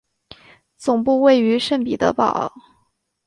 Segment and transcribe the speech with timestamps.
[0.77, 2.51] 总部位于圣彼得堡。